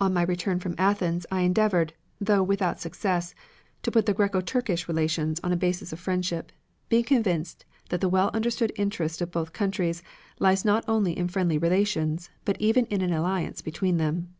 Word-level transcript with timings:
On 0.00 0.12
my 0.12 0.22
return 0.22 0.58
from 0.58 0.74
Athens 0.76 1.24
I 1.30 1.42
endeavored, 1.42 1.92
though 2.20 2.42
without 2.42 2.80
success, 2.80 3.32
to 3.84 3.92
put 3.92 4.06
the 4.06 4.12
Greco 4.12 4.40
Turkish 4.40 4.88
relations 4.88 5.38
on 5.44 5.52
a 5.52 5.56
basis 5.56 5.92
of 5.92 6.00
friendship, 6.00 6.50
being 6.88 7.04
convinced 7.04 7.64
that 7.90 8.00
the 8.00 8.08
well 8.08 8.32
understood 8.34 8.72
interest 8.74 9.20
of 9.22 9.30
both 9.30 9.52
countries 9.52 10.02
lies 10.40 10.64
not 10.64 10.82
only 10.88 11.16
in 11.16 11.28
friendly 11.28 11.58
relations, 11.58 12.28
but 12.44 12.60
even 12.60 12.86
in 12.86 13.02
an 13.02 13.12
alliance 13.12 13.60
between 13.60 13.98
them. 13.98 14.34